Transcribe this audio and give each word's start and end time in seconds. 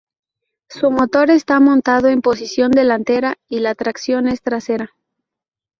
Su 0.67 0.89
motor 0.89 1.29
está 1.29 1.59
montado 1.59 2.07
en 2.07 2.23
posición 2.23 2.71
delantera 2.71 3.37
y 3.47 3.59
la 3.59 3.75
tracción 3.75 4.27
es 4.27 4.41
trasera. 4.41 4.95